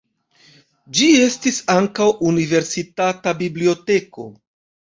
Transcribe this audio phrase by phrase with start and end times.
[0.99, 4.31] Ĝi estis ankaŭ universitata biblioteko.